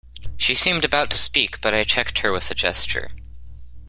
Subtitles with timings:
[0.35, 3.11] She seemed about to speak, but I checked her with a gesture.